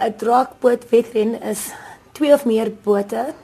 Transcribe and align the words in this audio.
'n 0.00 0.14
draakboot 0.16 0.88
wedren 0.88 1.42
is 1.42 1.70
twee 2.12 2.32
of 2.32 2.44
meer 2.44 2.72
bote 2.82 3.34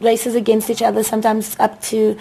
races 0.00 0.34
against 0.34 0.68
each 0.68 0.82
other 0.82 1.04
sometimes 1.04 1.56
up 1.58 1.80
to 1.80 2.16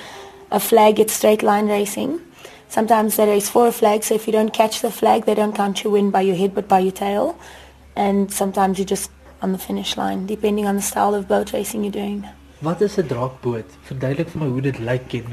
a 0.51 0.59
flag 0.59 0.99
it's 0.99 1.13
straight 1.13 1.41
line 1.41 1.67
racing. 1.67 2.19
Sometimes 2.67 3.15
there 3.15 3.33
is 3.33 3.49
four 3.49 3.71
flags 3.71 4.07
so 4.07 4.15
if 4.15 4.25
you 4.27 4.33
don't 4.33 4.53
catch 4.53 4.81
the 4.81 4.91
flag 4.91 5.25
they 5.25 5.35
don't 5.35 5.55
count 5.55 5.83
you 5.83 5.91
win 5.91 6.11
by 6.11 6.21
your 6.21 6.35
head 6.35 6.53
but 6.53 6.67
by 6.67 6.79
your 6.79 6.91
tail. 6.91 7.35
And 7.95 8.31
sometimes 8.31 8.79
you 8.79 8.85
just 8.85 9.11
on 9.41 9.51
the 9.51 9.57
finish 9.57 9.97
line 9.97 10.25
depending 10.25 10.65
on 10.65 10.75
the 10.75 10.81
style 10.81 11.15
of 11.15 11.27
boat 11.27 11.53
racing 11.53 11.83
you're 11.83 11.91
doing. 11.91 12.27
Wat 12.61 12.81
is 12.81 12.97
'n 12.97 13.07
draakboot? 13.07 13.65
Verduidelik 13.87 14.29
vir 14.29 14.41
my 14.41 14.47
hoe 14.47 14.61
dit 14.61 14.79
lyk 14.79 15.13
en 15.13 15.25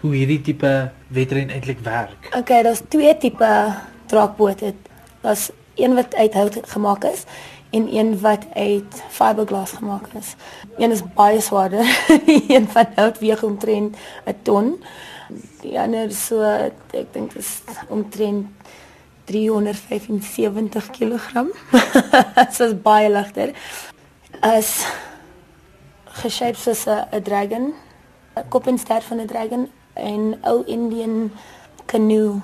hoe 0.00 0.14
hierdie 0.14 0.40
tipe 0.40 0.90
wedren 1.08 1.48
eintlik 1.50 1.78
werk. 1.78 2.28
Okay, 2.36 2.62
daar's 2.62 2.82
twee 2.88 3.16
tipe 3.16 3.74
draakbote. 4.06 4.74
Daar's 5.20 5.50
een 5.74 5.94
wat 5.94 6.14
uit 6.14 6.34
hout 6.34 6.58
gemaak 6.62 7.04
is 7.04 7.24
en 7.74 7.94
een 7.96 8.20
wat 8.20 8.46
uit 8.54 9.02
fiberglass 9.08 9.72
gemaak 9.72 10.06
is. 10.18 10.34
Een 10.76 10.90
is 10.90 11.02
baie 11.14 11.40
swaarder. 11.40 12.06
een 12.54 12.68
van 12.68 12.86
hout 12.94 13.18
weeg 13.18 13.42
omtrent 13.42 13.96
'n 14.24 14.36
ton. 14.42 14.82
Die 15.60 15.80
ander 15.80 16.12
so 16.12 16.42
ek 16.42 17.12
dink 17.12 17.32
is 17.32 17.62
omtrent 17.88 18.46
375 19.24 20.90
kg. 20.90 21.32
Dit 22.34 22.60
is 22.60 22.80
baie 22.82 23.10
ligter. 23.10 23.50
As 24.40 24.86
geshaped 26.04 26.60
soos 26.60 26.86
'n 26.86 27.22
dragon, 27.22 27.74
'n 28.36 28.48
kop 28.48 28.66
en 28.66 28.78
stert 28.78 29.04
van 29.04 29.20
'n 29.20 29.26
dragon 29.26 29.70
en 29.92 30.38
ou 30.42 30.62
Indian 30.66 31.32
canoe 31.86 32.40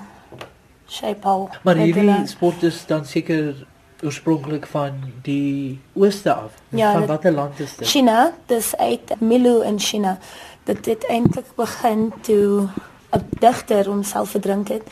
shape 0.87 1.27
hou. 1.27 1.49
Maar 1.63 1.75
hierdie 1.75 2.27
sport 2.27 2.63
is 2.63 2.85
dan 2.85 3.05
seker 3.05 3.67
oorspronklik 4.03 4.65
van 4.65 4.91
die 5.21 5.79
ooste 5.93 6.33
af. 6.33 6.53
Ja, 6.69 6.91
van 6.93 7.05
watter 7.05 7.31
land 7.31 7.59
is 7.59 7.75
dit? 7.75 7.87
China, 7.87 8.33
dis 8.45 8.75
uit 8.77 9.13
Milu 9.19 9.63
in 9.63 9.79
China. 9.79 10.17
Dit 10.63 10.85
het 10.85 11.05
eintlik 11.09 11.45
begin 11.55 12.13
toe 12.21 12.67
'n 13.11 13.27
digter 13.39 13.85
homself 13.85 14.29
verdrink 14.29 14.67
het 14.67 14.83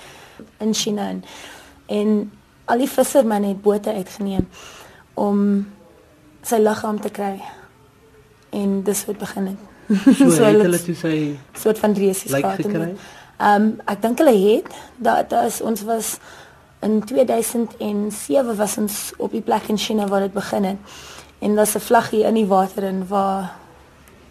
in 0.57 0.73
China 0.73 1.07
en, 1.07 1.23
en 1.85 2.31
al 2.65 2.77
die 2.77 2.89
vissermanne 2.89 3.47
het 3.47 3.61
bote 3.61 3.93
uitgeneem 3.93 4.47
om 5.13 5.67
sy 6.41 6.55
liggaam 6.55 6.99
te 7.01 7.09
kry. 7.09 7.41
En 8.49 8.83
dis 8.83 9.03
hoe 9.03 9.13
dit 9.13 9.23
begin 9.23 9.45
het. 9.45 9.67
So, 10.17 10.29
so 10.29 10.43
het 10.43 10.61
hulle 10.61 10.81
toe 10.83 10.95
sy 10.95 11.15
soort 11.57 11.79
van 11.79 11.93
resies 11.97 12.31
like 12.31 12.61
gehad. 12.61 12.99
Ehm 13.39 13.63
um, 13.63 13.69
ek 13.87 14.01
dink 14.01 14.19
hulle 14.21 14.35
het 14.37 14.67
dat 14.97 15.29
da 15.29 15.45
is 15.47 15.61
ons 15.61 15.81
was 15.87 16.17
in 16.79 17.03
2007 17.03 18.55
was 18.55 18.77
ons 18.77 19.11
op 19.17 19.31
die 19.31 19.41
plek 19.41 19.67
in 19.67 19.77
China 19.77 20.07
waar 20.07 20.19
dit 20.19 20.33
begin 20.33 20.63
het. 20.63 20.77
En 21.39 21.55
daar's 21.55 21.75
'n 21.75 21.79
vlaggie 21.79 22.23
in 22.23 22.33
die 22.33 22.45
water 22.45 22.83
in 22.83 23.07
waar 23.07 23.55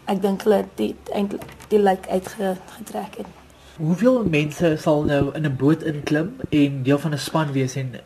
ek 0.04 0.22
dink 0.22 0.42
hulle 0.42 0.64
dit 0.74 1.10
eintlik 1.12 1.42
die 1.68 1.78
lijk 1.78 2.08
uitgetrek 2.08 3.16
het. 3.16 3.26
Hoeveel 3.76 4.24
mense 4.24 4.76
sal 4.80 5.02
nou 5.02 5.34
in 5.34 5.44
'n 5.44 5.56
boot 5.56 5.82
inklim 5.82 6.36
en 6.50 6.82
deel 6.82 6.98
van 6.98 7.12
'n 7.12 7.18
span 7.18 7.52
wees 7.52 7.74
en 7.74 8.00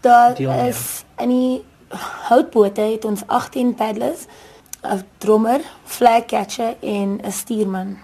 Daar 0.00 0.40
is 0.66 1.04
in 1.16 1.28
die 1.28 1.64
houtbote 2.28 2.80
het 2.80 3.04
ons 3.04 3.22
18 3.26 3.74
paddlers, 3.74 4.26
'n 4.82 5.02
drummer, 5.18 5.60
flag 5.84 6.24
catcher 6.24 6.76
en 6.80 7.20
'n 7.22 7.32
stuurman. 7.32 7.98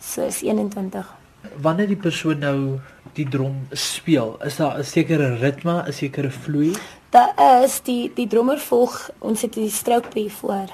So 0.00 0.22
is 0.22 0.42
21. 0.42 1.16
Wanneer 1.62 1.86
die 1.86 1.96
persoon 1.96 2.38
nou 2.38 2.78
die 3.12 3.28
drom 3.28 3.66
speel, 3.72 4.36
is 4.44 4.56
daar 4.56 4.78
'n 4.78 4.84
sekere 4.84 5.36
ritme, 5.38 5.82
'n 5.86 5.92
sekere 5.92 6.30
vloei? 6.30 6.74
Daar 7.10 7.62
is 7.64 7.80
die 7.80 8.12
die 8.14 8.26
drummer 8.26 8.58
volg 8.58 9.10
ons 9.18 9.42
het 9.42 9.52
die 9.52 9.70
strookpie 9.70 10.32
voor. 10.32 10.68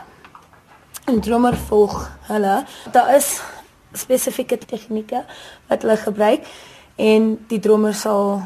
En 1.06 1.20
drummer 1.20 1.56
volg 1.56 2.10
hulle. 2.20 2.64
Daar 2.92 3.14
is 3.14 3.40
spesifieke 3.92 4.58
tegnieke 4.58 5.24
wat 5.66 5.82
hulle 5.82 5.96
gebruik 5.96 6.46
en 6.96 7.44
die 7.48 7.58
drummer 7.58 7.94
sal 7.94 8.42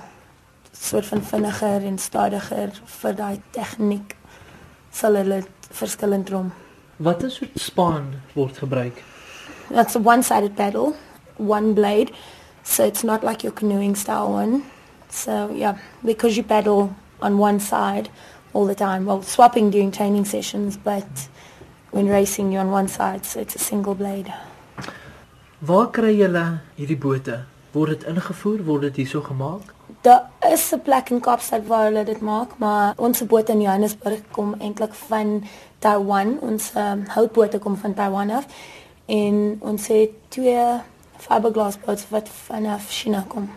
soort 0.73 1.06
van 1.06 1.23
vinniger 1.23 1.85
en 1.85 1.99
stadiger 1.99 2.71
vir 3.00 3.15
daai 3.15 3.41
tegniek 3.50 4.17
sal 4.91 5.15
hulle 5.15 5.43
verskillend 5.71 6.27
drum. 6.27 6.53
Watter 6.97 7.31
soort 7.31 7.61
span 7.61 8.12
word 8.35 8.59
gebruik? 8.59 9.03
That's 9.71 9.97
a 9.97 10.00
one-sided 10.00 10.55
paddle, 10.56 10.95
one 11.38 11.75
blade. 11.75 12.12
So 12.62 12.84
it's 12.84 13.03
not 13.03 13.25
like 13.25 13.43
your 13.43 13.53
canoeing 13.53 13.97
style 13.97 14.32
one. 14.32 14.65
So 15.09 15.50
yeah, 15.54 15.78
because 16.04 16.37
you 16.37 16.43
paddle 16.43 16.94
on 17.22 17.38
one 17.38 17.60
side 17.60 18.10
all 18.53 18.66
the 18.66 18.75
time. 18.75 19.06
Well, 19.06 19.22
swapping 19.22 19.71
during 19.71 19.91
training 19.91 20.25
sessions, 20.25 20.76
but 20.76 21.28
when 21.91 22.09
racing 22.09 22.53
you're 22.53 22.60
on 22.60 22.71
one 22.71 22.88
side, 22.88 23.25
so 23.25 23.41
it's 23.41 23.54
a 23.54 23.59
single 23.59 23.94
blade. 23.94 24.32
Waar 25.60 25.88
kry 25.91 26.12
julle 26.15 26.60
hierdie 26.78 26.99
bote? 26.99 27.41
Word 27.72 27.91
dit 27.97 28.05
ingevoer? 28.12 28.60
Word 28.65 28.82
dit 28.88 29.03
hierso 29.03 29.20
gemaak? 29.22 29.75
Daar 30.03 30.31
is 30.53 30.72
'n 30.72 30.81
plek 30.81 31.10
in 31.10 31.20
Kaapstad 31.20 31.66
waar 31.66 31.84
hulle 31.84 32.05
dit 32.05 32.20
maak, 32.20 32.59
maar 32.59 32.93
ons 32.97 33.26
boot 33.26 33.49
in 33.49 33.60
Johannesburg 33.60 34.20
kom 34.31 34.55
eintlik 34.59 34.94
van 34.94 35.44
Taiwan. 35.78 36.38
Ons 36.41 36.72
um, 36.76 37.05
houtbote 37.06 37.59
kom 37.59 37.76
van 37.76 37.94
Taiwan 37.94 38.31
af 38.31 38.47
en 39.06 39.56
ons 39.60 39.87
het 39.87 40.10
twee 40.28 40.81
fiberglass 41.19 41.79
bote 41.84 42.05
wat 42.09 42.29
vanaf 42.29 42.91
China 42.91 43.25
kom. 43.29 43.51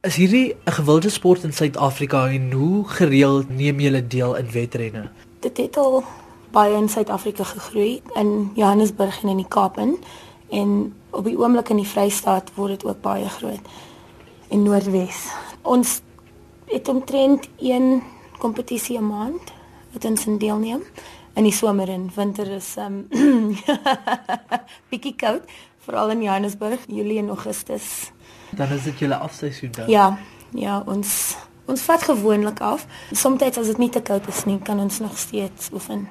Is 0.00 0.16
hierdie 0.16 0.54
'n 0.64 0.72
gewilde 0.72 1.10
sport 1.10 1.42
in 1.42 1.52
Suid-Afrika 1.52 2.28
en 2.28 2.52
hoe 2.52 2.88
gereeld 2.88 3.48
neem 3.48 3.80
julle 3.80 4.06
deel 4.06 4.36
in 4.36 4.50
wedrenne? 4.50 5.10
Dit 5.40 5.56
het 5.56 5.76
al 5.76 6.04
baie 6.50 6.74
in 6.74 6.88
Suid-Afrika 6.88 7.44
gegroei 7.44 8.02
in 8.14 8.50
Johannesburg 8.54 9.22
en 9.22 9.28
in 9.28 9.36
die 9.36 9.48
Kaap 9.48 9.78
in 9.78 9.98
en 10.50 10.94
op 11.10 11.24
die 11.24 11.38
oomblik 11.38 11.68
in 11.68 11.76
die 11.76 11.86
Vrystaat 11.86 12.50
word 12.54 12.70
dit 12.70 12.84
ook 12.84 13.00
baie 13.00 13.28
groot 13.28 13.60
in 14.48 14.62
Noordwes. 14.62 15.26
Ons 15.62 16.00
het 16.66 16.88
omtrent 16.88 17.48
een 17.58 18.02
kompetisie 18.38 18.98
'n 18.98 19.06
maand 19.06 19.52
wat 19.92 20.04
ons 20.04 20.26
in 20.26 20.38
deelneem 20.38 20.82
in 21.34 21.46
die 21.46 21.52
somer 21.52 21.88
en 21.88 22.10
winter 22.14 22.50
is 22.50 22.76
um 22.76 23.08
bietjie 24.90 25.14
koud 25.16 25.42
veral 25.88 26.12
in 26.12 26.22
Johannesburg 26.22 26.84
Julie 26.86 27.18
en 27.18 27.28
Augustus. 27.28 28.12
Dan 28.50 28.72
is 28.76 28.84
dit 28.84 28.98
julle 28.98 29.16
afseisoen 29.16 29.72
dan. 29.72 29.88
Ja, 29.88 30.18
ja, 30.52 30.82
ons 30.86 31.36
ons 31.68 31.82
vat 31.84 32.02
gewoonlik 32.02 32.60
af. 32.64 32.86
Soms 33.12 33.42
as 33.42 33.66
dit 33.72 33.78
nie 33.78 33.90
te 33.92 34.00
koud 34.00 34.28
is 34.28 34.44
nie, 34.48 34.58
kan 34.64 34.80
ons 34.80 34.98
nog 35.04 35.18
steeds 35.18 35.68
oefen. 35.72 36.08